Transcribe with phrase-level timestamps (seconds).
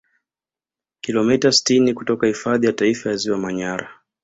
[1.01, 3.89] kilomita sitini kutoka hifadhi ya taifa ya ziwa manyara